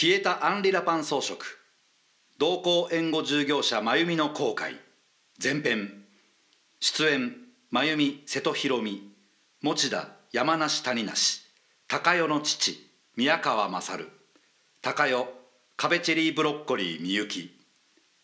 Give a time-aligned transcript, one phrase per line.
[0.00, 1.36] 消えたアンリ・ラパン装飾。
[2.38, 4.74] 同行援護従業者真由美の後悔。
[5.42, 6.06] 前編。
[6.80, 7.36] 出演
[7.70, 9.02] 真由美瀬戸弘美。
[9.60, 11.42] 持田山梨谷梨。
[11.86, 12.82] 高代の父
[13.14, 14.08] 宮川勝。
[14.80, 15.26] 高代
[15.76, 17.50] 壁チェリーブロッコリーみゆき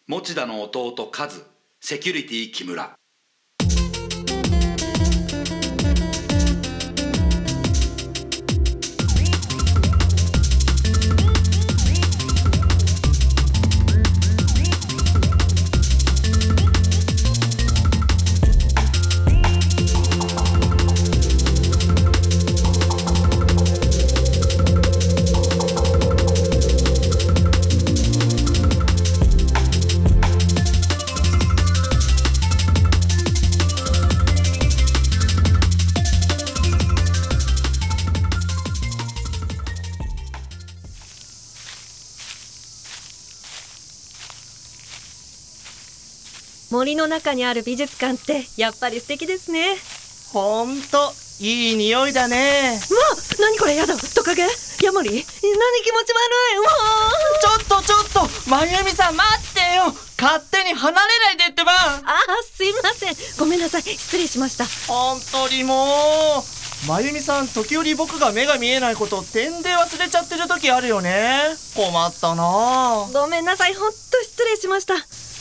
[0.06, 1.44] 持田の弟カズ
[1.82, 2.96] セキュリティ木村。
[46.76, 49.78] 森の中にある美術館ってやっぱり素敵ですね。
[50.34, 51.10] ほんと
[51.40, 52.78] いい匂いだね。
[52.90, 53.00] うわ
[53.40, 53.96] 何これやだ。
[53.96, 54.42] トカゲ？
[54.82, 55.08] ヤモリ？
[55.10, 56.58] 何気持ち悪い。
[56.58, 56.68] うわ
[57.40, 59.84] ちょっとちょっとまゆみさん待ってよ。
[60.20, 61.72] 勝手に離れないでってば。
[61.72, 62.04] あー
[62.54, 63.16] すいません。
[63.38, 63.82] ごめんなさい。
[63.82, 64.66] 失礼しました。
[64.92, 66.44] 本当にも
[66.84, 66.86] う。
[66.86, 71.40] まゆみさん時折僕が目が見えないこと点で忘れちゃってる時あるよね。
[71.74, 73.08] 困ったな。
[73.14, 73.74] ごめんなさい。
[73.74, 74.94] ほんと失礼しました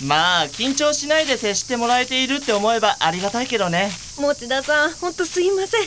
[0.03, 3.89] まあ緊張しないで接してもらえているって思えばありがたいけどね。
[4.17, 5.81] 持田さんほんとすいません。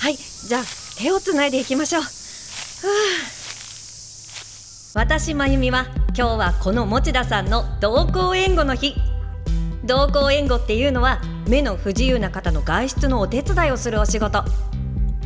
[0.00, 0.62] はいじゃあ
[0.98, 2.02] 手をつないでいきましょう。
[4.94, 8.94] 私まゆみは今日はこの持田さんの同行援護の日。
[9.84, 14.44] 同行援護っていうのは目の不自由な方の外出のお手伝いをするお仕事。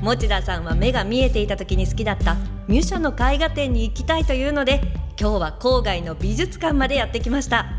[0.00, 2.36] 持田さんは目が見えていた時に好きだった
[2.68, 4.80] ミュシャの絵画展に行きたいというので
[5.20, 7.77] 今日は郊外の美術館までやってきました。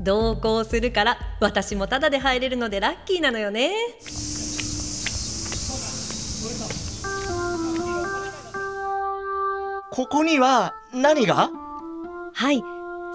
[0.00, 3.72] 同行するから私もタダで入れるのでラッキーなのよね。
[9.90, 11.50] ここには何が？
[12.32, 12.62] はい。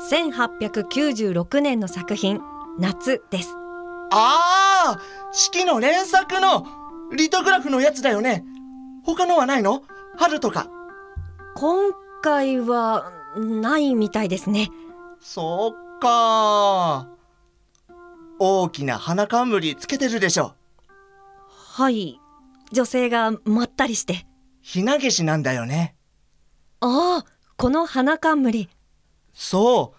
[0.10, 2.42] 1896年の作品
[2.78, 3.56] 夏です。
[4.12, 5.00] ああ
[5.32, 6.66] 四季の連作の
[7.16, 8.44] リトグラフのやつだよね。
[9.06, 9.84] 他のはないの？
[10.18, 10.68] 春とか。
[11.56, 14.70] 今回はないみたいですね。
[15.22, 17.08] そっか。
[18.40, 20.53] 大きな花冠つけてるでしょ。
[21.47, 22.19] はい。
[22.74, 24.28] 女性がまったりして。
[24.62, 25.96] ひなげしなんだよね。
[26.81, 27.25] ああ
[27.56, 28.69] この花冠。
[29.34, 29.96] そ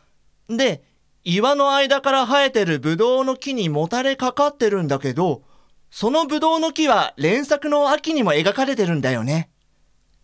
[0.49, 0.57] う。
[0.57, 0.83] で
[1.25, 5.43] 岩の間から生えてるブドウの木にもたれかかってるんだけど
[5.91, 9.49] そのブドウの木は連作の秋にも描かれてるんだよね。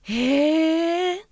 [0.02, 1.29] へえ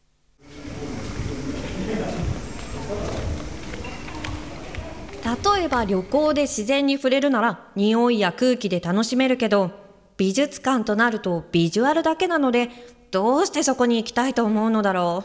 [5.28, 9.72] 例えば旅行で自然に触れるなら匂いや空気で楽しめるけど
[10.16, 12.70] 美術館となるとビジュアルだけなので
[13.10, 15.24] どうしてそこに行きたいと思うのだろ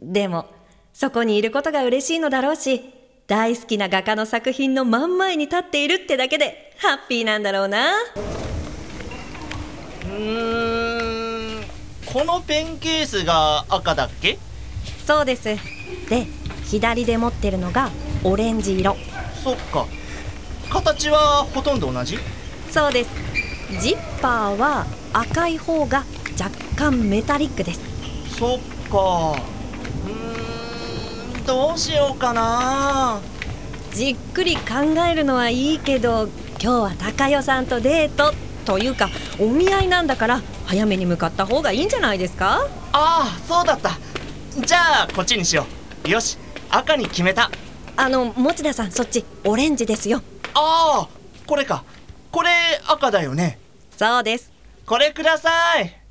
[0.00, 0.12] う。
[0.12, 0.46] でも
[0.92, 2.82] そこにいることが嬉しいのだろうし
[3.26, 7.92] 大好きな画家の作品の真ん前に立っているってだけでハッピーなんだろうな。
[10.04, 11.64] うーん
[12.04, 14.38] このペンケースが赤だっけ？
[15.06, 15.44] そうです。
[15.44, 16.26] で
[16.64, 17.90] 左で持ってるのが
[18.24, 18.96] オレンジ色
[19.42, 19.86] そっか。
[20.70, 22.18] 形はほとんど同じ？
[22.70, 23.10] そうです。
[23.80, 26.04] ジッパーは赤い方が
[26.40, 27.80] 若干メタリックです。
[28.38, 28.58] そっ
[28.90, 29.42] か。
[30.06, 33.20] うーんどうしようかな。
[33.92, 34.62] じっくり考
[35.10, 38.32] えるのはいいけど今日は高代さんとデート。
[38.64, 39.10] というか
[39.40, 42.64] お見合いなんだから早めに向かった方がいいんじゃないですか？
[42.92, 43.98] ああそうだった。
[44.64, 45.66] じゃあこっちにしよ
[46.06, 46.08] う。
[46.08, 46.38] よし
[46.70, 47.50] 赤に決めた
[47.96, 50.22] あの持田さんそっちオレンジですよ。
[50.54, 51.08] ああ
[51.46, 51.84] これか。
[52.30, 52.50] これ
[52.86, 53.58] 赤だよね。
[53.96, 54.50] そうです。
[54.86, 56.02] これください。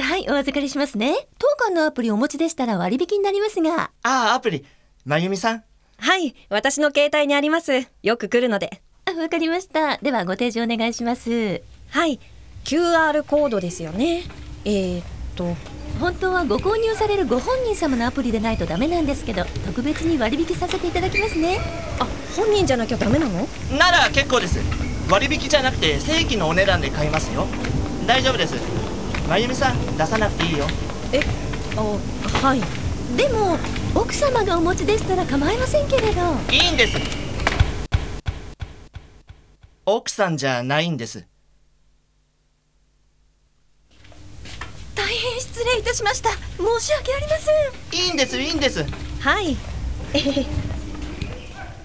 [0.00, 1.28] はい、お預かりしますね。
[1.38, 3.90] 当館のアプリお持ちでしたら割引になりますが。
[4.02, 4.64] ああアプリ。
[5.04, 5.64] まゆみさん。
[5.98, 7.86] はい私の携帯にあります。
[8.02, 8.82] よく来るので。
[9.04, 9.98] あわかりました。
[9.98, 11.62] ではご提示お願いします。
[11.90, 12.18] はい
[12.64, 14.24] QR コードですよね。
[14.64, 15.04] えー、っ
[15.36, 15.54] と
[16.00, 21.58] 本当はご購入されるご本人様のアプリでないとダメなんですけど、特別に割引させていただきますね。
[21.98, 23.46] あ本人じゃなきゃダメなの？
[23.78, 24.58] なら結構です。
[25.10, 27.46] 割引じゃなくて正規のお値段で買いますよ。
[28.06, 28.54] 大丈夫です。
[29.28, 30.64] まゆみさん出さなくていいよ。
[31.12, 31.20] え
[31.76, 31.82] あ
[32.46, 32.60] はい。
[33.16, 33.58] でも、
[33.94, 36.20] 奥様がお持ちでしたら構いませんけれど。
[36.50, 36.96] いいんです。
[39.84, 41.26] 奥さんじゃないんです
[44.94, 46.30] 大変失失礼いたしました。
[46.30, 46.38] 申
[46.80, 47.52] し訳ありませ
[47.98, 48.06] ん。
[48.06, 48.82] いいんですいいんです。
[49.20, 49.56] はい。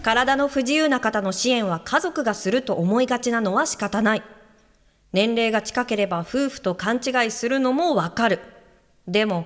[0.01, 4.23] 体の不自由な方の支援は家族がすると思いがちなのは仕方ない。
[5.11, 8.39] 年齢が近ければ夫婦と勘違いするのもわかる。
[9.09, 9.45] でも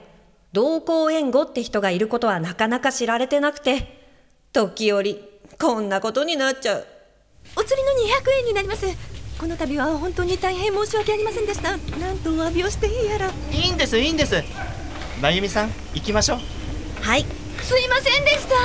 [0.53, 4.05] 同行援護って人がいることはなかなか知られてなくて
[4.53, 5.23] 時折
[5.59, 6.85] こんなことになっちゃう。
[7.55, 8.85] お釣りの200円になります
[9.39, 11.69] この度は本当に大変申し訳ありませんでした。
[11.71, 11.77] な
[12.13, 13.27] んとお詫びをしていいやら。
[13.27, 13.31] い
[13.69, 14.43] いんですいいんです。
[15.21, 16.39] まゆみさん行きましょう。
[17.01, 17.25] はい。
[17.61, 18.55] すいませんでした。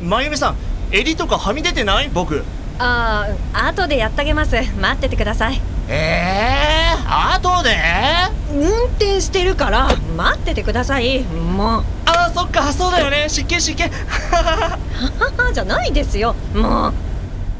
[0.00, 0.56] まゆみさん
[0.92, 2.08] 襟とかはみ出てない？
[2.10, 2.44] 僕。
[2.78, 4.54] ああ後でやってあげます。
[4.80, 5.60] 待っててください
[5.90, 7.76] ええー、後で？
[8.52, 11.20] 運転してるから待っててください。
[11.20, 11.84] もう。
[12.06, 13.26] あそっかそうだよね。
[13.28, 16.34] 湿気湿気母じゃないですよ。
[16.54, 16.92] もう。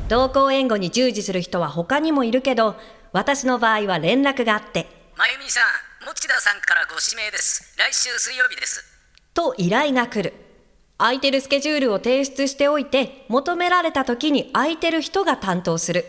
[0.08, 2.76] 同行援護に従事する人は他にもいるけど
[3.12, 4.86] 私の場合は連絡があって。
[5.16, 5.64] まゆみさん
[6.06, 7.74] 持田さんからご指名です。
[7.78, 8.84] 来週水曜日です。
[9.34, 10.34] と依頼が来る。
[10.98, 16.04] 空いてるスケジュールを提出しておいて求められた時に空いてる人が担当する。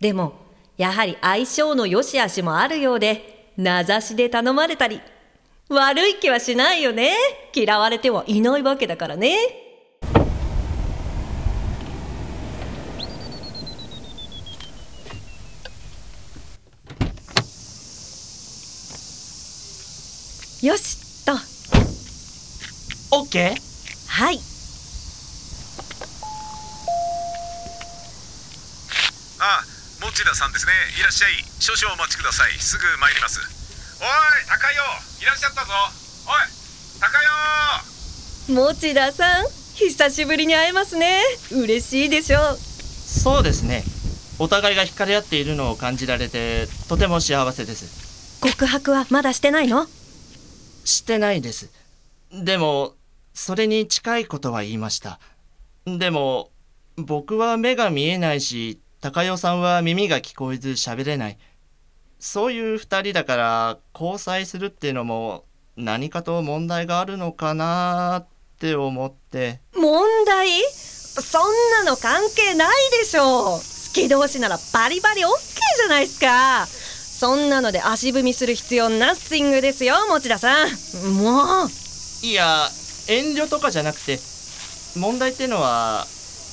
[0.00, 0.34] でも
[0.82, 5.00] やはり相性の良し悪しもあるようで名指しで頼まれたり
[5.68, 7.14] 悪い気はしないよね。
[7.54, 9.36] 嫌われてはいないわけだからね。
[20.62, 21.32] よしと。
[23.16, 23.56] オッケー
[24.08, 24.40] はい。
[29.38, 29.71] あ
[30.12, 30.72] 持田さんですね。
[31.00, 31.32] いらっしゃい。
[31.58, 32.52] 少々お待ちください。
[32.58, 33.40] すぐ参ります。
[33.40, 34.06] おい
[34.46, 34.74] 高代
[35.22, 35.72] いらっしゃったぞ。
[36.26, 36.34] おい
[37.00, 37.08] 高
[38.54, 41.22] 代持田さん久しぶりに会えますね。
[41.50, 42.56] 嬉しいでしょう。
[42.58, 43.84] そうですね。
[44.38, 48.38] お互いが惹かれ合っているのを感じられてとても幸せです。
[48.42, 49.86] 告白はまだしてないの？
[50.84, 51.70] してないです。
[52.30, 52.92] でも
[53.32, 55.18] それに近いことは言いました。
[55.86, 56.50] でも
[56.98, 61.38] 僕は目が見えないし高代さんは耳が聞こえず喋れない。
[62.20, 65.44] そういう二人だから交際するっていうのも
[65.76, 68.26] 何かと問題があるのかなっ
[68.60, 69.60] て思って。
[69.74, 70.48] 問題？
[70.70, 71.42] そん
[71.84, 72.68] なの関係ない
[73.00, 73.56] でしょ。
[73.56, 73.60] う好
[73.92, 76.64] き同士ならバリバリオッケーじゃないですか。
[76.68, 80.68] そんなので足踏みする必要ナッシングですよ持田さん。
[81.16, 81.68] もう。
[82.24, 82.68] いや
[83.08, 84.20] 遠慮とかじゃなくて
[84.96, 86.06] 問題ってのは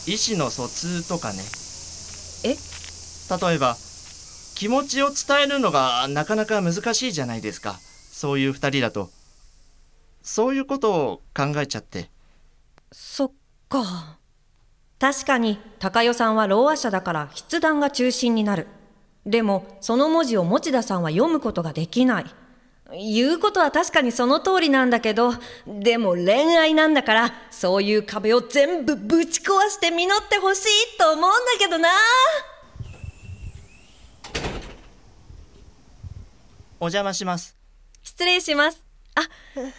[0.07, 1.43] 意思の疎通とかね
[2.43, 2.49] え？
[2.49, 3.75] 例えば
[4.55, 7.79] 気持ちを伝えるのがなかなか難しいじゃないですか。
[8.11, 9.09] そういう二人だと。
[10.21, 12.09] そういうことを考えちゃって。
[12.91, 13.31] そっ
[13.69, 14.17] か。
[14.99, 18.67] 確かに高代さんはろう話者だから筆談が中心になる。
[19.25, 22.25] でもその文字を持田さんは読むことができない
[22.91, 25.33] 言うことは確かにその通りなんだけど
[25.67, 31.89] でも恋愛なんだからそういう壁を全部ぶち壊して実ってほしいと思うんだけどな。
[36.81, 37.57] お邪魔します。
[38.01, 38.83] 失礼します。
[39.15, 39.21] あ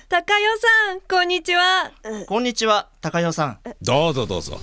[0.08, 1.90] 高代さんこんにちは。
[2.28, 3.58] こんにちは高代さん。
[3.80, 4.60] どうぞどうぞ。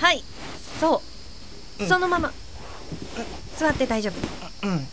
[0.00, 0.22] はい
[0.80, 1.00] そ
[1.80, 2.32] う、そのまま。
[3.56, 4.66] 座って大丈夫。
[4.66, 4.86] うん。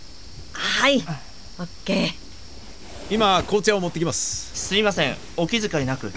[0.53, 0.97] はい。
[1.59, 2.22] オッケー
[3.13, 4.57] 今紅茶を持ってきます。
[4.57, 5.15] すいません。
[5.37, 6.11] お気遣いなく。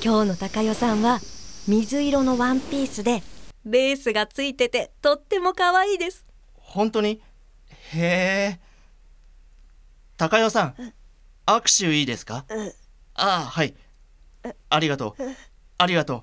[0.00, 1.18] 今日の高代さんは
[1.66, 3.24] 水色のワンピースで
[3.64, 6.24] レースがついててとっても可愛いです。
[6.54, 7.20] 本当に？
[7.92, 8.60] へえ。
[10.16, 10.92] 高代さん
[11.44, 12.44] 握手いいですか？
[13.14, 13.74] ああはい。
[14.68, 15.22] ありがとう。
[15.76, 16.22] ありがと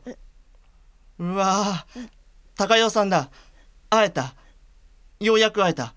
[1.20, 1.26] う。
[1.26, 2.10] うわー
[2.56, 3.30] 高代さんだ。
[3.90, 4.34] 会えた。
[5.20, 5.94] ようやく会えた。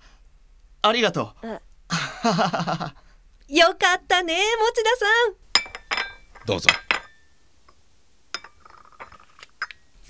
[0.81, 1.61] ありがとう
[3.51, 6.47] よかったね持田さん。
[6.47, 6.69] どうぞ。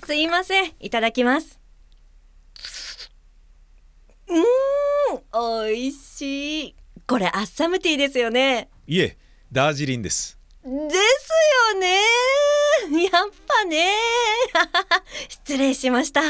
[0.04, 1.60] すいませんいただきます。
[4.28, 6.76] うーん美味しい。
[7.08, 8.70] これアッサムティーですよね。
[8.86, 9.18] いえ
[9.50, 10.38] ダージリンです。
[10.62, 10.72] です
[11.74, 11.98] よね。
[13.02, 13.92] やっぱね。
[15.28, 16.20] 失礼しました。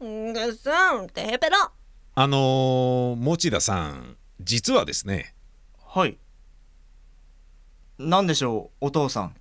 [0.00, 1.70] うんさんテペロ。
[2.16, 5.36] あのー、持田さん実はですね。
[5.78, 6.18] はい
[7.98, 9.34] 何でしょうお父さん。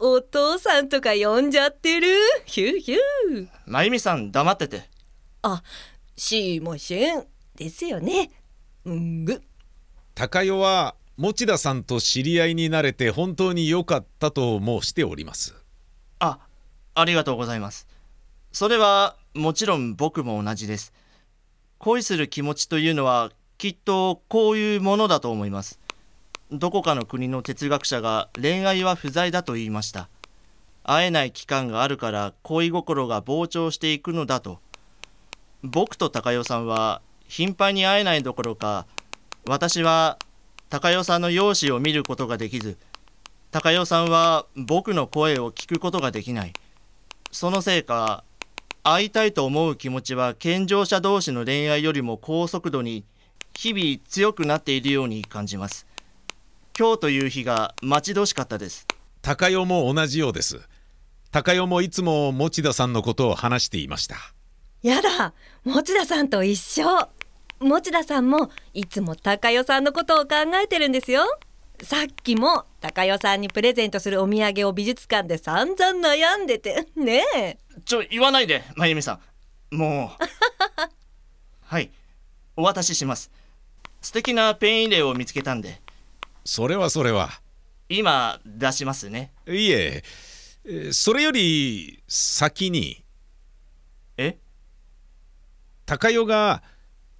[0.00, 2.08] お父さんとか呼んじゃってる？
[2.44, 3.48] ヒューヒュー。
[3.66, 4.88] まゆみさん黙ってて。
[5.42, 5.62] あ
[6.16, 7.24] しもしゅん
[7.56, 8.30] ですよね。
[8.84, 9.42] うんぐ。
[10.14, 15.56] 高代は持田さんと知り合いになれて本当に良かったと申しております。
[16.20, 16.38] あ
[16.94, 17.88] ありがとうございます。
[18.52, 20.92] それはもちろん僕も同じです。
[21.78, 25.80] 恋する気持ちというのはきっとこういうものだと思います
[26.50, 30.08] どこかの国の哲学者が恋愛は不在だと言いました。
[30.82, 34.58] 会えない期間があるから恋心が膨張していくのだと。
[35.62, 38.86] 僕と高代さんは頻繁に会えないどころか
[39.46, 40.18] 私は
[40.70, 42.78] 高代さんの容姿を見ることができず
[43.50, 46.52] 高代さんは僕の声を聞くことができない。
[47.30, 48.24] そのせいか
[48.82, 53.04] 会いたいと思う気持ちは健常者同士の恋愛よりも高速度に
[53.52, 55.87] 日々強くなっているように感じます。
[56.78, 58.86] 今日という日が待ち遠しかったです。
[59.20, 60.60] 高代も同じようです。
[61.32, 64.14] 高代もいつも持田さんのことを話していました。
[64.82, 66.84] やだ持田さんと一緒。
[67.58, 71.22] 持田さんもいつも高代さんのことを考えてるんですよ。
[71.82, 77.24] さっきも高代さんにプレゼントするお土産を美術館で散々悩んでてね。
[77.36, 79.18] えちょ言わないでまゆみさ
[79.72, 79.76] ん。
[79.76, 80.24] もう。
[81.60, 81.90] はい
[82.54, 83.32] お渡しします。
[84.00, 85.80] 素敵なペン入れを見つけたんで
[86.50, 87.42] それはそれは。
[87.90, 89.32] 今出しますね。
[89.46, 90.02] いえ。
[90.64, 93.04] えそれより先に。
[94.16, 94.38] え？
[95.84, 96.62] 高代が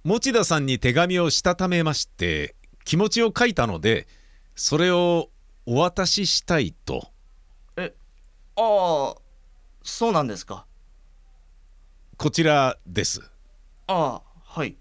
[0.03, 2.55] 持田さんに手紙をしたためまして
[2.85, 4.07] 気持ちを書いたので
[4.55, 5.29] それを
[5.67, 7.11] お渡ししたいと。
[7.77, 7.93] え
[8.55, 9.21] ああ
[9.83, 10.65] そうなんですか。
[12.17, 13.21] こちらです。
[13.85, 14.75] ああはい。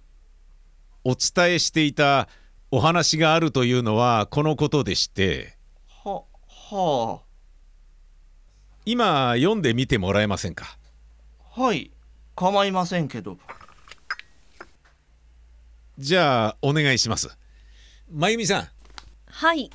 [1.05, 2.31] お伝えしていた
[2.71, 5.57] お話があるというのはこのことでして
[6.05, 6.23] は
[6.71, 7.21] は
[8.85, 10.77] 今読んでみてもらえませんか？
[11.57, 11.91] あはい。
[12.35, 13.39] 構いませんけど。
[15.99, 17.37] じゃあお願いします。
[18.13, 18.69] まゆみさん。
[19.27, 19.71] はい。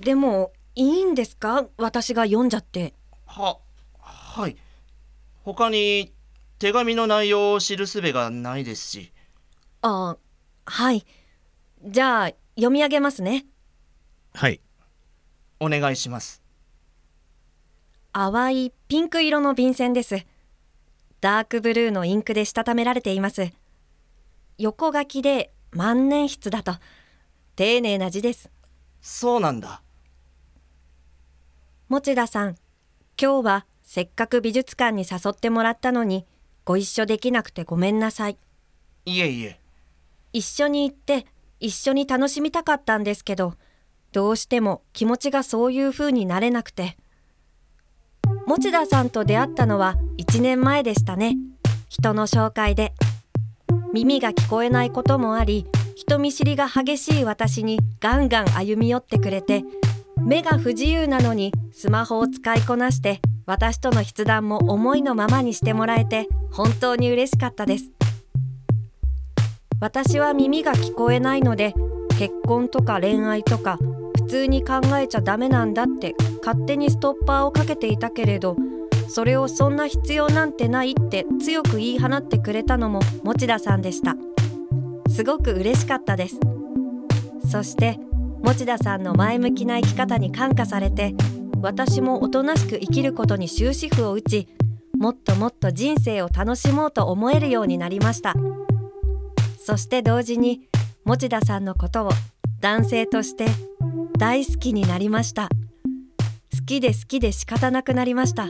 [0.00, 1.66] でもいいんですか？
[1.78, 2.92] 私が読んじゃって。
[3.26, 3.58] は
[3.98, 4.56] はい。
[5.42, 6.12] 他に
[6.58, 9.12] 手紙の内容を知るすべがないですし。
[9.82, 10.16] あ
[10.66, 11.06] はい
[11.82, 13.46] じゃあ読み上げますね。
[14.34, 14.60] はい。
[15.60, 16.42] お願いします。
[18.12, 20.26] 淡いピンク色の便箋です。
[21.22, 23.50] ダークブルーのインクでしたためられています。
[24.58, 26.74] 横書きで万年筆だと。
[27.56, 28.50] 丁寧な字です。
[29.00, 29.82] そうなんだ。
[31.88, 32.56] 持田さん
[33.20, 36.26] 今日はせっかく美術館に誘ってもらったのに
[36.64, 38.36] ご一緒できなくてごめんなさい。
[39.06, 39.58] いえいえ。
[40.34, 41.26] 一緒に行って
[41.60, 43.54] 一緒に楽しみたかったんですけど
[44.12, 46.96] どうしても気持ちがそういう風になれなくて。
[48.46, 51.36] 持田さんと出会ったのは1年前でしたね。
[51.88, 52.92] 人の紹介で。
[53.92, 59.64] 耳が聞こえないこともあり人見知りが激しい私にガンガン歩み寄ってくれて
[60.18, 67.99] 目が不自由なのにスマホを使いこなして私との筆談も思いのままにしてもらえて本当に嬉しかったです。
[69.80, 71.74] 私は耳が聞こえないので
[72.18, 73.78] 結婚とか恋愛とか
[74.16, 78.56] 普通に考えちゃダメなんだって勝手にストッパーをかけていたけれど
[79.08, 84.16] それをそんな必要なんてないって強く言い放ってくれたのも持田さんでした。
[85.08, 86.38] すごく嬉しかったです。
[87.50, 87.98] そして
[88.42, 91.14] 持田さんの前向きな生き方に感化されて
[91.60, 94.46] 私もおとなしく生きることに終止符を打ち
[94.96, 98.34] もっともっと人生を楽しもうと思えるようになりました。
[99.62, 100.62] そして同時に
[101.04, 102.10] 持田さんのことを
[102.60, 103.46] 男性として
[104.18, 105.50] 大好きになりました。
[106.52, 108.48] 好きで好きで仕方なくなりました。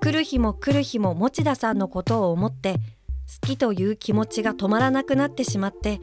[0.00, 2.74] 来る日も来る日も持田さんのことを思って
[3.40, 6.00] 好きという気持ちが止まらなくなってしまって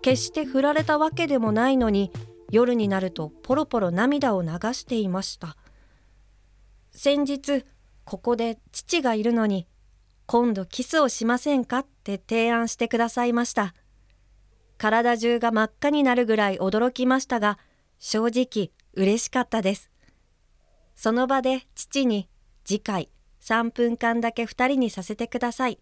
[0.00, 2.10] 決して振られたわけでもないのに
[2.50, 5.56] 夜になるとポロポロ涙を流していました。
[6.92, 7.64] 先日
[8.04, 9.66] ここで父がいるのに
[10.30, 13.74] 今度キスをしませんかって提案してくださいました。
[14.76, 17.58] 体中が真っ赤になるぐらい驚きましたが
[17.98, 19.90] 正直嬉しかったです。
[20.94, 22.28] その場で父に
[22.62, 23.08] 次回
[23.40, 25.78] 3分間だけ2人にさせてください。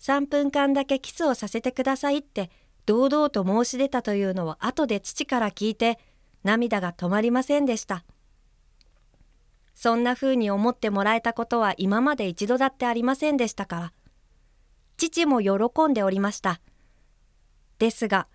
[0.00, 2.50] 3分間だけキスをさせてくださいって
[2.84, 6.00] 堂々と申し出たというのを後で父から聞いて
[6.42, 8.04] 涙が止まりませんでした。
[9.82, 13.80] そんな風に思ってもらえたことは今まで一度だってありませんでしたか？
[13.80, 13.92] ら
[14.96, 16.60] 父も喜んでおりました。
[17.80, 18.28] ですが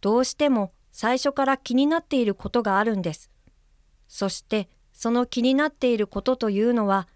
[0.00, 3.30] どうしても最初から気になっていることがあるんです。
[4.08, 7.08] そしてその気になっていることというのは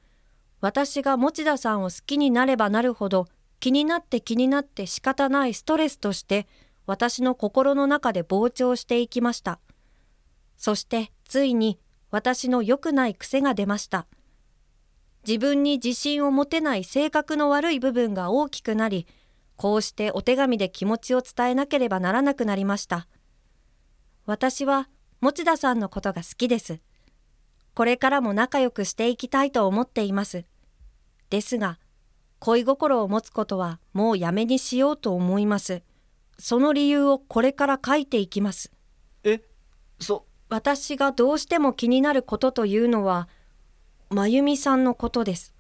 [0.61, 3.29] 私が持田さんを好きになればなるほど
[3.61, 6.47] 気になって気になって仕方ないストレスとして
[6.85, 9.59] 私の心の中で膨張していきました。
[10.59, 11.79] そしてついに
[12.15, 14.07] 私の良くない癖が出ました。
[15.27, 19.09] 自分に自信を持てない性格の悪い部分が大きくなり
[19.57, 23.09] こうしてお手紙で気持ちを伝えなければならなくなりました。
[24.27, 24.89] 私は
[25.21, 26.79] 持田さんのことが好きです。
[27.75, 30.45] これからも仲良くしていきたいと思っています。
[31.31, 31.81] ですが
[32.39, 35.83] 恋心を持つことはもうやめにしようと思います。
[36.39, 38.71] その理由をこれから書いていきます。
[39.25, 39.41] え
[39.99, 43.29] そ私がどうしても気になることというのは
[44.09, 45.53] 真由美さんのことです。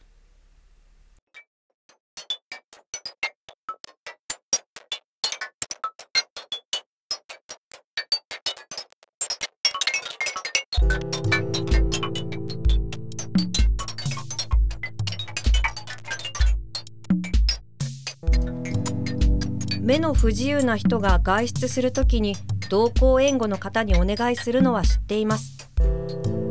[19.81, 22.37] 目の不自由な人が外出するときに
[22.69, 25.71] 同行援護の方にお願いするのは知っています。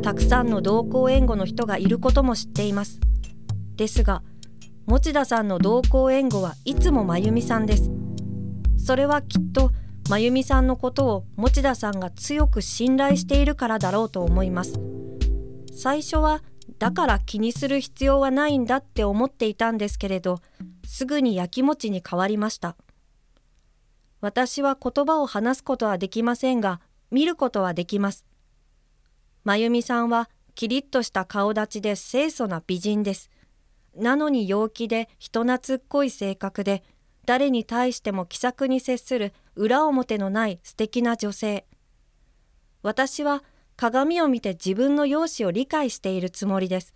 [0.02, 3.00] たくさんの同行援護の人がいることも知っています。
[3.76, 4.22] ですが
[4.86, 7.90] 持田さんの同行援護はいつも真由美さんです。
[8.76, 9.70] それはきっと
[10.10, 14.74] 真由美さんのことを持田さんが強く信頼しているからだろうと思います。
[15.74, 16.42] 最初は
[16.78, 20.40] だから気にする必要はないんだって思っていたんですけれど
[20.84, 22.76] すぐにやきもちに変わりました。
[24.24, 28.24] 私は言葉を話すことはできませんが、見ることはできます。
[29.44, 33.30] 真由美さんはキリッとした顔立ちで清楚な美人です。
[33.94, 36.82] なのに陽気で人懐っこい性格で、
[37.26, 41.66] 誰に対しても気さくに接する裏表のない素敵な女性。
[42.82, 43.44] 私は
[43.76, 46.94] 鏡を見て自分の容姿を理解しているつもりです。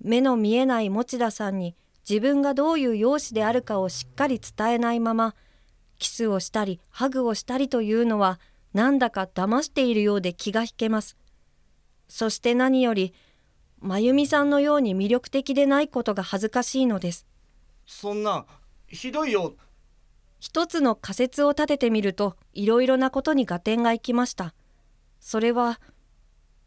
[0.00, 1.76] 目の見えない持田さんに
[2.08, 5.34] 自分がどういう容姿であるかをしっかり伝えないまま、
[5.98, 8.40] キスをしたりハグをしたりというのは
[8.72, 11.16] なんだか騙しているようで気が引けます。
[12.08, 13.12] そして何より
[13.80, 17.26] 真由美さんのように魅力的でないことが恥ずかしいのです。
[17.86, 18.46] そんな
[18.86, 19.54] ひどいよ
[20.40, 24.54] 一つの仮説を立ててみるといろいろなことに合点がいきました。
[25.20, 25.80] それは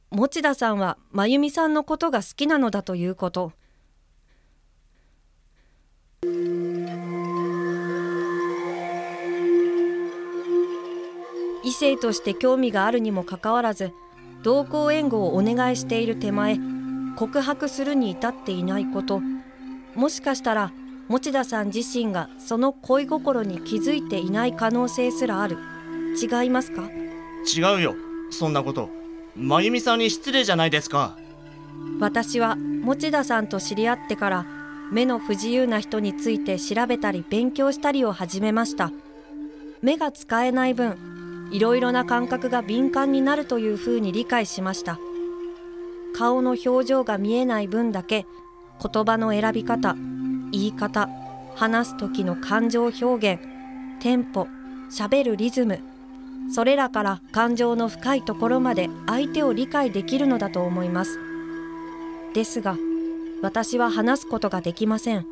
[0.09, 3.53] 持田さんは真由美さんのことが好きなのだということ。
[11.63, 13.91] 異性として興味があるにもかかわらず
[14.43, 16.57] 同行援護をお願いしている手前
[17.15, 19.21] 告白するに至っていないこと。
[19.95, 20.71] もしかしたら
[21.07, 25.57] 持田さん自身がその恋心に気づいていない可能性すらある。
[26.21, 26.89] 違いますか？
[27.53, 27.95] 違うよ。
[28.29, 28.89] そんなこと。
[29.35, 31.17] 真由美さんに失礼じゃないですか。
[31.99, 34.45] 私は持田さんと知り合ってから
[34.91, 38.91] 目の不自由な人について調べたり勉強したりを始めました。
[39.81, 40.97] 目が使えない分
[41.51, 44.99] いろいろな感覚が敏感になるというふうに理解しました。
[46.13, 48.25] 顔の表情が見えない分だけ
[48.81, 49.95] 言葉の選び方
[50.51, 51.09] 言い方
[51.55, 53.41] 話す時の感情表現
[54.01, 54.47] テンポ
[54.91, 55.79] 喋るリズム
[56.53, 61.17] それらから感情の深いところまで相手を理解できるのだと思います。
[62.33, 62.77] ですが
[63.41, 65.25] 私は話すことができません。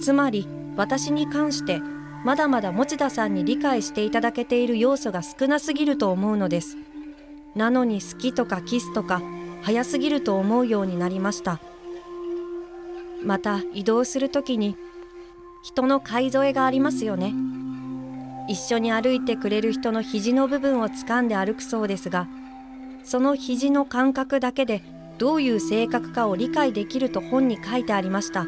[0.00, 1.80] つまり私に関して
[2.24, 6.76] まだまだ持田さんに理解していただけている要素が少なすぎると思うのです。
[7.54, 9.22] なのに好きとかキスとか
[9.62, 11.60] 早すぎると思うようになりました。
[13.24, 14.76] また移動する時に
[15.62, 17.34] 人の買い添えがありますよね。
[18.48, 22.28] 一緒に歩いてくれる人の肘の部分を掴んで歩くそうですが
[23.04, 24.82] その肘の感覚だけで
[25.18, 28.46] どういう性格かを理解できると本に書いてありました。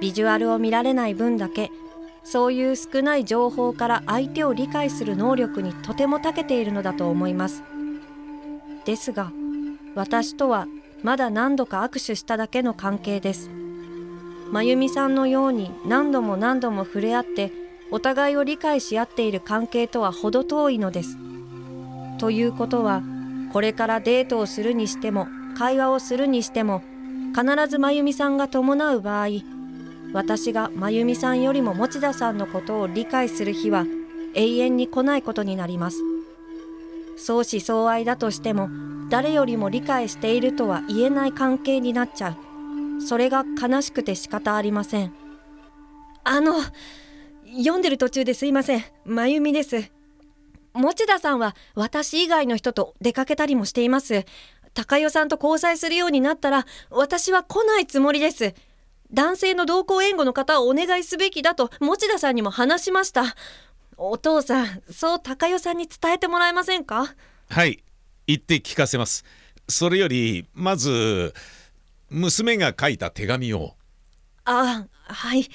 [0.00, 1.70] ビジュアルを見られない分だけ
[2.24, 7.62] そういう少ない情報から相手を理解する能力にとても長けているのだと思います。
[8.84, 9.32] ですが
[9.94, 10.66] 私とは
[11.02, 13.50] まだ何度か握手しただけの関係です。
[14.52, 17.52] 真由美さんのように何度も何度も触れ合って
[17.90, 21.16] お互いを理解し合っている関係とは程遠いのです。
[22.18, 23.02] ということは
[23.52, 26.82] これからデートをするにしても会話をするにしても
[27.34, 29.28] 必ず真由美さんが伴う場合
[30.12, 33.86] 私が真由美さんよりも持田さんのことを理解する日は
[34.34, 35.98] 永遠に来ないことになります。
[37.16, 38.68] 相思相愛だとしても
[39.10, 43.02] 誰よりも理解しているとは言えない関係になっちゃう。
[43.02, 45.14] それが悲しくて仕方ありません。
[46.24, 46.54] あの
[47.58, 48.84] 読んでる途中ですいません。
[49.04, 49.90] 真由美です。
[50.74, 54.24] 持田さんは私以外の人と出かけたりもしています。
[54.74, 58.54] 高代さんと交際するようになったら私は来ないつもりです。
[59.12, 63.36] 男性の同行援護の方をお願いすべきだと持田さんにも話しました。
[63.96, 67.14] お父さんそう高代さんに伝えてもらえませんか？
[67.50, 67.82] はい
[68.26, 69.24] 言って聞かせます。
[69.68, 71.34] それよりまず
[72.08, 73.74] 娘が書いた手紙を。
[74.44, 75.48] あはい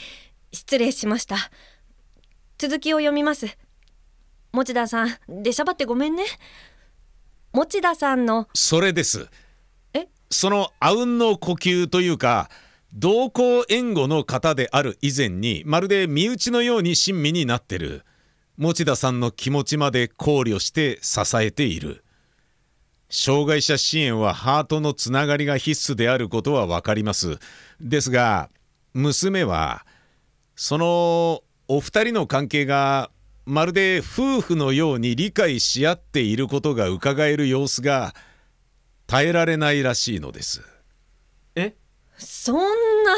[0.51, 1.37] 失礼しました。
[2.57, 3.57] 続きを読みます。
[4.51, 6.23] 持田さん出しゃばってごめんね。
[7.53, 9.27] 持田さんのそれです。
[9.93, 10.07] え？
[10.29, 12.49] そのあうんの呼吸というか
[12.93, 18.03] 同行援護の方である以前にまるで身内のように親身になってる。
[18.57, 22.03] 持田さんの気持ちまで考慮して支えている。
[23.09, 27.39] 障害者支援はハートのつながりが必須であることは分かります。
[27.79, 28.49] ですが
[28.93, 29.85] 娘は
[30.55, 33.11] そのお二人の関係が
[33.45, 38.13] まるで夫婦のように理解し合っていることが伺える様子が
[39.05, 40.76] 耐えられないらしいのです。
[42.17, 42.55] そん
[43.03, 43.13] な。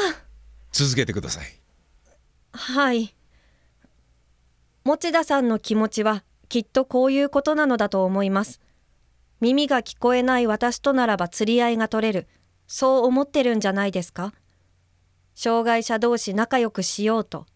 [0.72, 1.46] 続けてください。
[2.52, 3.14] はい。
[4.84, 8.60] 持田さんの気持ちはきっとこういうことなのだと思います。
[9.40, 12.28] 耳が聞こえない私とならば釣り合いが取れる。
[12.66, 14.32] そう思ってるんじゃないですか？
[15.34, 17.46] 障害者同士仲良くしようと。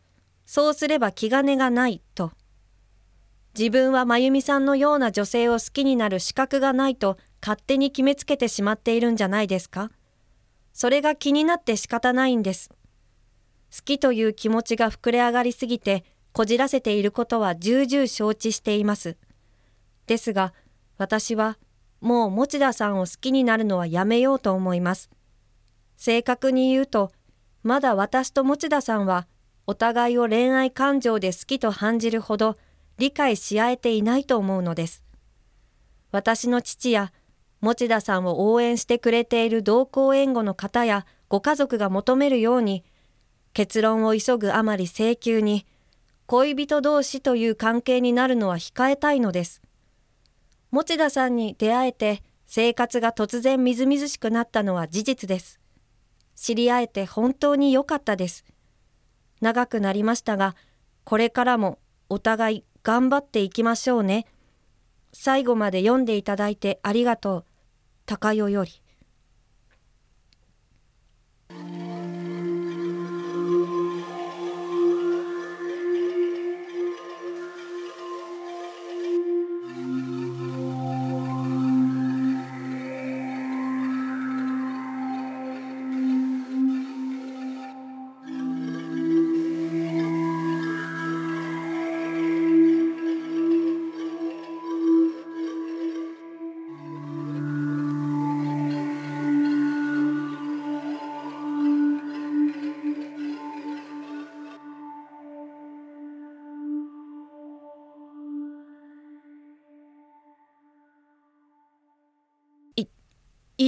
[0.47, 2.33] そうすれば気兼ねがないと。
[3.57, 9.91] 自分は真由美さんのような女性を好きになる資格がないと勝手に決めつけてしまっているんじゃないですか？
[10.75, 12.69] それが気になって仕方ないんです。
[13.75, 19.17] 好きという気持ちが膨れ上がりすぎてこじらせていることは重々承知しています。
[20.07, 20.53] ですが
[20.99, 21.59] 私は
[22.01, 25.11] もう持田さんを好きになるのはやめようと思います。
[25.97, 27.13] 正確に言うと
[27.63, 29.27] まだ私と持田さんは
[29.67, 32.59] お互いを恋愛感情で好きと感じるほど
[32.99, 35.05] 理解し合えていないと思うのです。
[36.11, 37.13] 私の父や
[37.65, 42.85] 持田さんを応援してくれている同行援護の方やご家族が求めるように
[43.55, 45.65] 結論を急ぐあまり請求に
[46.27, 49.63] 恋人同士という関係になるのは控えたいのです。
[50.73, 55.59] 持田さんに出会えて生活が突然みずみずしくなったのは事実です。
[56.37, 58.45] 知り合えて本当に良かったです。
[59.41, 60.55] 長くなりましたが
[61.05, 61.79] これからも
[62.11, 64.27] お互い頑張っていきましょうね。
[65.15, 67.54] 最後まで読んでいただいてありがとう。
[68.07, 68.84] 高代より。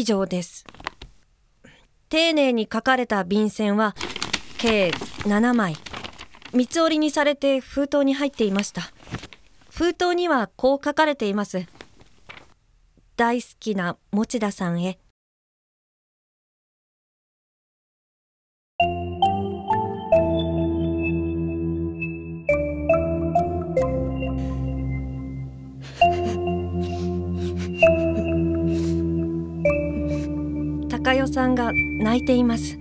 [0.06, 0.64] 上です。
[2.08, 3.94] 丁寧に書かれた便箋は
[4.56, 4.90] 計
[5.24, 5.76] 7枚。
[6.54, 8.82] 三つ折りにされて封筒に入っていました。
[9.70, 11.66] 封筒にはこう書かれています。
[13.16, 14.98] 大好きな持田さんへ。
[31.56, 32.78] が泣いています。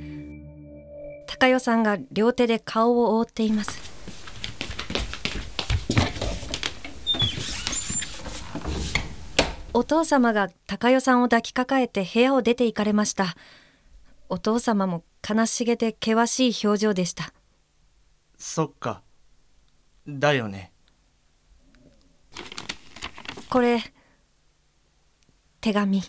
[1.25, 3.95] 高代さんが両手で顔を覆っています。
[9.73, 13.35] お父様が高代さんを抱きかかえて部屋を出て行かれました。
[14.29, 17.33] お父様も悲しげで険しい表情でした。
[18.37, 19.01] そっか。
[20.07, 20.71] だよね。
[23.49, 23.81] これ
[25.61, 26.03] 手紙。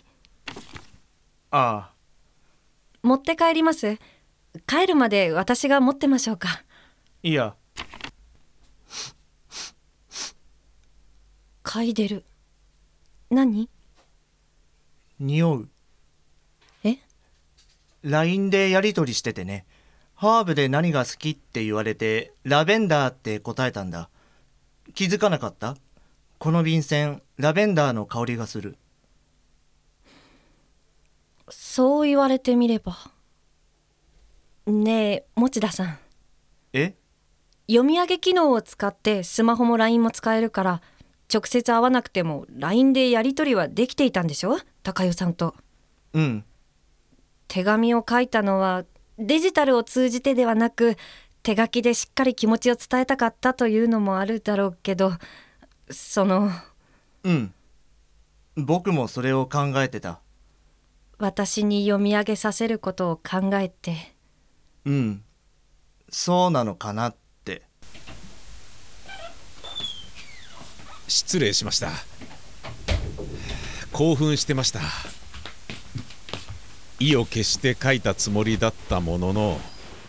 [1.49, 1.96] ああ
[3.07, 3.97] 持って帰ります。
[4.67, 6.63] 帰るまで私が持ってましょうか。
[7.23, 7.55] いや。
[11.63, 12.25] 嗅いでる。
[13.29, 13.69] 何？
[15.19, 15.69] 匂う。
[16.83, 16.97] え
[18.03, 19.65] ？LINE でやり取りしててね。
[20.13, 24.09] ハーブで何が好きって言われてラベンダーって答えたんだ。
[24.93, 25.77] 気づかなかった？
[26.39, 28.77] この便箋ラベンダーの香りがする
[31.77, 32.97] そう言われてみれば。
[34.65, 35.99] ねえ持田さん。
[36.73, 36.95] え？
[37.67, 40.81] 読み上げ機能を使ってスマホも LINE も使えるから
[41.31, 44.57] 直接会わなくても LINE でやり取りはできていたんでしょ？
[44.81, 45.53] 高代さんと。
[46.13, 46.45] うん。
[47.47, 48.83] 手紙を書いたのは
[49.19, 50.95] デジタルを通じてではなく
[51.43, 55.11] 手書きでしっかり気持ちを伝えたかったというのもあるだろうけど
[55.91, 56.49] その
[57.23, 57.53] うん。
[58.55, 60.21] 僕もそれを考えてた
[61.19, 64.15] 私に読み上げさせることを考えて。
[64.85, 65.23] うん。
[66.09, 67.63] そうなのかなって。
[71.07, 71.89] 失礼しました。
[73.91, 74.81] 興奮してました。
[76.99, 79.59] 意を決して書いたつもりだったものの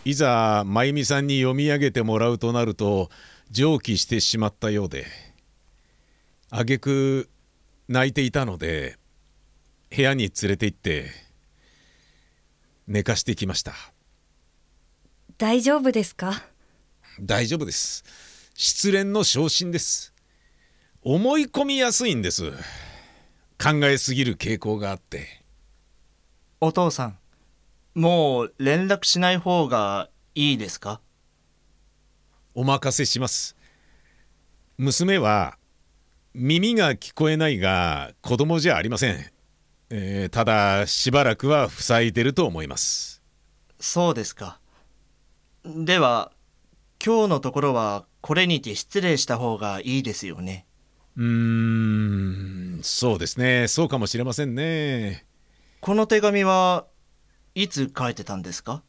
[0.05, 3.11] いざ真由美さんに読み上げてもらうとなると
[3.51, 5.07] 蒸気してしまったようで。
[6.51, 7.31] 挙句
[7.89, 8.99] 泣いていたので
[9.91, 11.11] 部屋に連れて行って
[12.87, 13.75] 寝かしてきました。
[15.39, 16.43] 大丈夫ですか？
[17.21, 18.05] 大丈夫です。
[18.55, 20.13] 失恋の昇進です。
[21.03, 22.51] 思い込みやすいんです。
[23.61, 25.43] 考えすぎる傾向があって。
[26.61, 27.19] お父さん
[27.95, 31.01] もう連絡しない方がいいですか？
[32.55, 33.57] お任せします。
[34.77, 35.57] 娘は
[36.35, 39.25] 耳が聞こえないが子供じゃありません、
[39.91, 43.23] えーただしばらくは塞いでると思います。
[43.81, 44.61] そうですか。
[45.65, 46.33] では
[47.05, 50.67] 今日のところはこれにて失礼した方がいいですよね。
[51.17, 53.69] うーんそうですね。
[53.69, 55.25] そうかもしれませんね。
[55.81, 56.87] この手紙は
[57.55, 58.83] いつ書いてたんですか？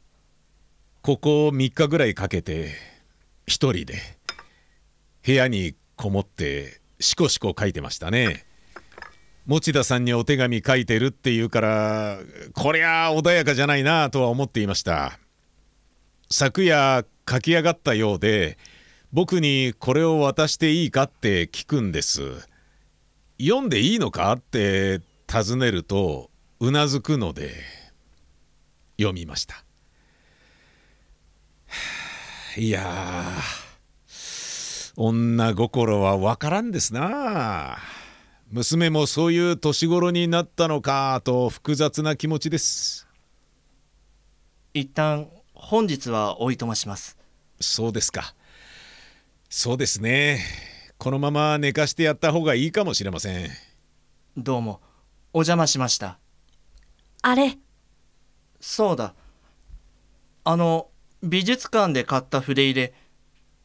[1.02, 2.72] ここ3日ぐらいかけて
[3.48, 3.96] 一人で。
[5.26, 8.46] 部屋にこもってしこしこ書いてましたね
[9.50, 12.20] 持田さんにお手紙書いてるっていうから
[12.54, 15.18] こりゃ穏やかじゃないなとは思っていました。
[16.30, 18.60] 昨夜書き上がったようで
[19.12, 22.48] 僕にこれを渡していいかって聞くんです。
[23.42, 27.56] 読んでいいのかって尋ねるとうなずくので
[29.00, 29.64] 読みました。
[32.56, 32.86] いや
[34.96, 37.74] 女心はわからんですな。
[37.74, 37.99] あ
[38.52, 43.08] 娘もそういう年頃になったのかと複雑な気持ちです。
[44.74, 47.16] 一旦本日はおいとまします。
[47.60, 48.34] そうですか。
[49.52, 50.40] そうですね。
[50.98, 53.50] このまま寝かしてやった方がいいかもしれません。
[54.36, 54.82] どうも
[55.32, 56.18] お邪魔しました。
[57.22, 57.56] あれ？
[58.60, 59.14] そうだ。
[60.44, 60.88] あの
[61.22, 62.94] 美術館で買った筆入れ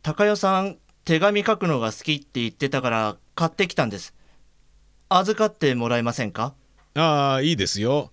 [0.03, 4.13] 高代さん手紙書くのが好きって言ってたから買ってきたんです
[5.17, 6.55] 預かってもらえませんか？
[6.95, 8.11] ああいいですよ。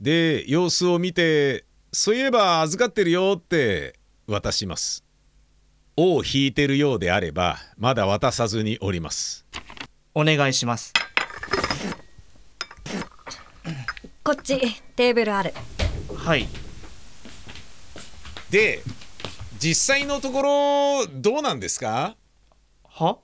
[0.00, 3.94] で様子を見てそういえば預かってるよって
[4.26, 5.04] 渡します。
[5.96, 9.46] 尾を引いてるようであればまだ渡さずにおります。
[10.12, 10.92] お願いします。
[14.24, 14.58] こっち
[14.96, 15.54] テーブルある。
[16.16, 16.48] はい。
[18.50, 18.82] で
[19.60, 22.16] 実際のところどうなんですか？
[22.88, 23.18] は？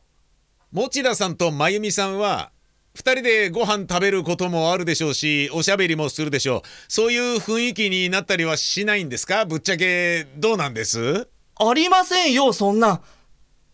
[0.70, 2.52] 持田さんと真由美さんは
[2.98, 6.62] 2人でご飯食べることもあるでしょうしおしゃべりもするでしょう。
[6.88, 9.44] そういう雰囲気になったりはしないんですか？
[9.44, 11.28] ぶっちゃけどうなんです？
[11.60, 13.00] ありませんよそんな。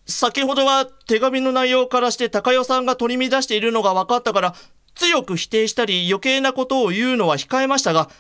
[0.07, 4.55] 先ほどは手紙の内容からして高代さんが取り乱しているのが分かったから
[4.95, 8.11] 強く否定したり余計なことを言うのは控えましたが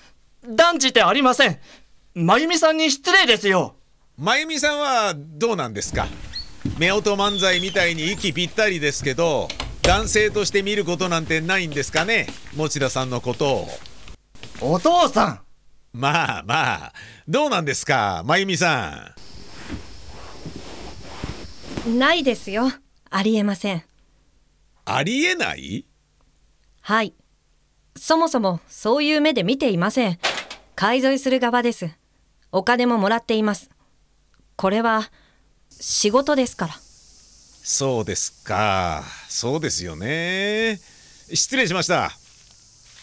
[0.48, 1.58] 断じてありません。
[2.14, 3.76] 真由美さんに失礼ですよ。
[4.16, 6.06] 真由美さんはどうなんですか？
[6.78, 9.48] 夫婦漫才みたいに息ぴったりですけど
[9.86, 12.26] 男性として見ることなんてないんですかね？
[12.56, 13.68] 持田さんのことを。
[14.60, 15.42] お父さ
[15.92, 15.98] ん！
[15.98, 16.92] まあまあ。
[17.28, 18.22] どうなんですか？
[18.24, 19.14] 真由美さ
[21.86, 22.72] ないですよ。
[23.10, 23.76] ありえません。
[23.76, 23.82] ん
[24.86, 25.84] ありえない？
[26.80, 27.12] はい。
[27.94, 30.18] そもそもそういう目で見ていません。
[30.74, 31.90] 買い添えする側です。
[32.52, 33.68] お金ももらっています。
[34.56, 35.10] これは
[35.68, 36.74] 仕事ですから
[37.66, 39.02] そうですか。
[39.26, 40.78] そうですよね。
[41.32, 42.10] 失礼しました。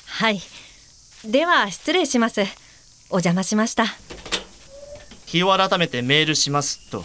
[0.06, 0.40] はい。
[1.26, 2.42] では失礼します。
[3.10, 3.86] お邪魔しました。
[5.26, 7.04] 日を改めてメールしますと。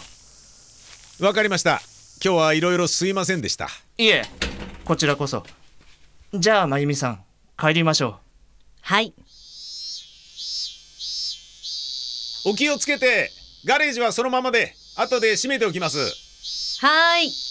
[1.25, 1.81] わかりました。
[2.23, 3.69] 今日はいろいろすいませんでした。
[3.97, 4.21] いえ
[4.85, 5.43] こちらこそ。
[6.35, 7.23] じゃあ真由美さん
[7.59, 8.19] 帰りましょ
[8.81, 9.15] はい。
[12.45, 13.31] お気をつけて。
[13.65, 15.97] ガレージはそのままで後で閉めておきます。
[16.79, 17.46] はーい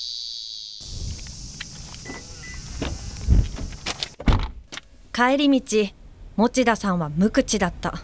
[5.16, 5.88] 帰り道
[6.37, 7.94] 持田さんは無口だった。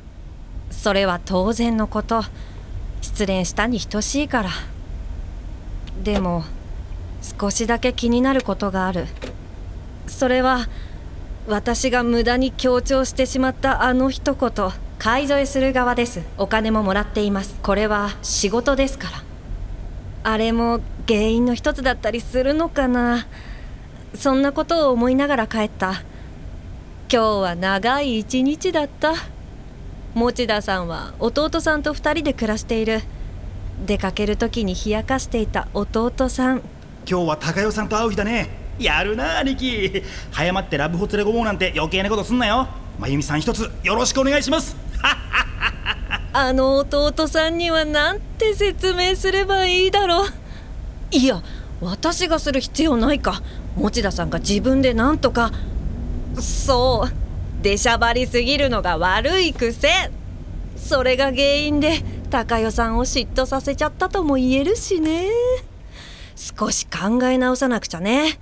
[0.71, 2.23] それは当然のこと。
[3.03, 4.49] 失恋したに等しいから。
[6.03, 6.43] でも
[7.21, 9.05] 少しだけ気になることがある。
[10.07, 10.69] それは
[11.47, 14.71] 私が無駄に強調してしまったあの一言。
[14.99, 16.23] 買い添えする側です。
[16.39, 17.59] お金ももらっています。
[17.63, 20.31] これは仕事ですから。
[20.31, 23.27] あれも原因の一つだったりするのかな。
[24.15, 26.05] そんなことを思いながら帰った。
[27.13, 29.13] 今日は長い一日だった。
[30.15, 33.03] 持田さんは弟さんと2人で暮らしている。
[33.85, 36.63] 出かける時に冷やかしていた弟さん。
[37.07, 38.49] 今日は高代さんと会う日だね。
[38.79, 40.03] やるな兄貴。
[40.31, 42.67] 早まってラブホ連れ込もうなんて余計なことすんなよ。
[42.99, 44.75] まゆみさん一つよろしくお願いします。
[46.33, 50.29] あの弟さんにはなんて説明すればいいだろう。
[51.11, 51.43] いや
[51.83, 53.43] 私がする必要ないか。
[53.77, 55.53] 持田さんが自分でなんとか
[56.41, 57.63] そう。
[57.63, 59.89] 出しゃばりすぎるのが悪い癖。
[60.77, 65.29] それが原因で高代さんを嫉妬させちゃったとも言えるしね。
[66.35, 68.39] 少し考え直さなくちゃね。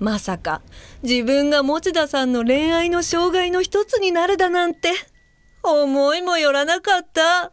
[0.00, 0.62] まさか
[1.02, 4.92] 自分が持田さんの恋愛の障害の一つになるだなんて
[5.62, 7.52] 思いもよらなかった。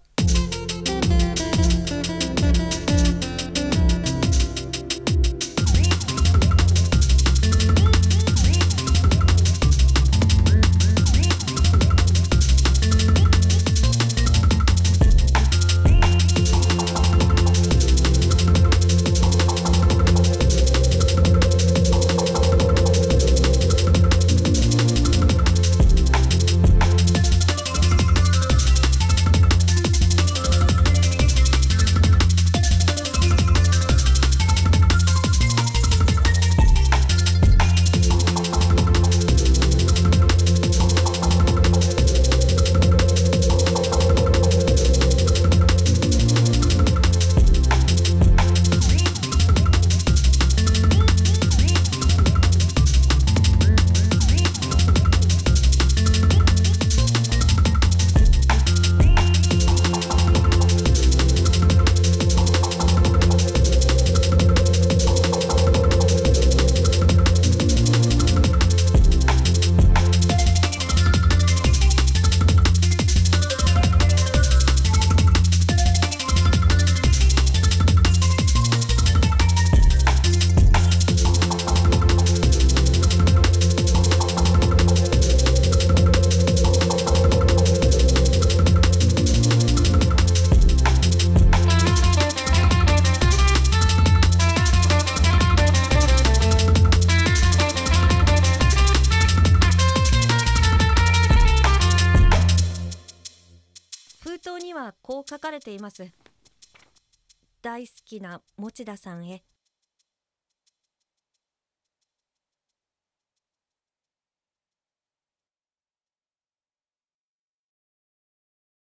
[108.65, 109.43] 持田さんへ。